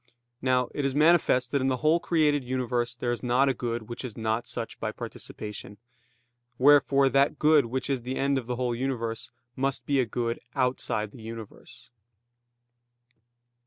[0.41, 3.83] Now it is manifest that in the whole created universe there is not a good
[3.87, 5.77] which is not such by participation.
[6.57, 10.39] Wherefore that good which is the end of the whole universe must be a good
[10.55, 11.91] outside the universe.